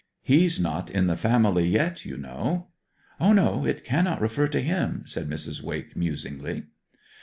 [0.23, 2.69] He's not in the family yet, you know.'
[3.19, 5.61] 'O no, it cannot refer to him,' said Mrs.
[5.61, 6.63] Wake musingly.